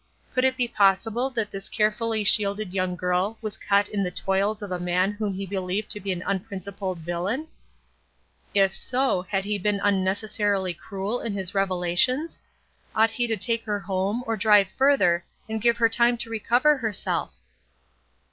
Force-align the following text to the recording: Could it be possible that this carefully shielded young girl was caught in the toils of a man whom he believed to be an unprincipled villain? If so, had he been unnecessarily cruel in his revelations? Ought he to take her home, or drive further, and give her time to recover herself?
Could 0.33 0.45
it 0.45 0.57
be 0.57 0.67
possible 0.67 1.29
that 1.29 1.51
this 1.51 1.69
carefully 1.69 2.23
shielded 2.23 2.73
young 2.73 2.95
girl 2.95 3.37
was 3.39 3.55
caught 3.55 3.87
in 3.87 4.01
the 4.01 4.09
toils 4.09 4.63
of 4.63 4.71
a 4.71 4.79
man 4.79 5.11
whom 5.11 5.31
he 5.35 5.45
believed 5.45 5.91
to 5.91 5.99
be 5.99 6.11
an 6.11 6.23
unprincipled 6.25 6.97
villain? 6.97 7.47
If 8.55 8.75
so, 8.75 9.21
had 9.21 9.45
he 9.45 9.59
been 9.59 9.79
unnecessarily 9.83 10.73
cruel 10.73 11.19
in 11.21 11.33
his 11.33 11.53
revelations? 11.53 12.41
Ought 12.95 13.11
he 13.11 13.27
to 13.27 13.37
take 13.37 13.63
her 13.65 13.81
home, 13.81 14.23
or 14.25 14.35
drive 14.35 14.69
further, 14.69 15.23
and 15.47 15.61
give 15.61 15.77
her 15.77 15.87
time 15.87 16.17
to 16.17 16.31
recover 16.31 16.77
herself? 16.77 17.35